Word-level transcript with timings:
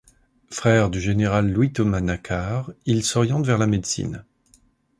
Frère 0.49 0.89
du 0.89 0.99
général 0.99 1.51
Louis-Thomas 1.51 2.01
Nacquart, 2.01 2.71
il 2.87 3.03
s'oriente 3.03 3.45
vers 3.45 3.59
la 3.59 3.67
médecine. 3.67 4.25